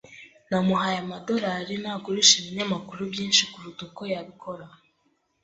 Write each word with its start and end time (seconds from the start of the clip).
Namuhaye 0.49 0.97
amadorari 1.05 1.73
nagurisha 1.83 2.33
ibinyamakuru 2.41 3.01
byinshi 3.11 3.43
kuruta 3.51 3.81
uko 3.87 4.01
yabikora. 4.13 4.65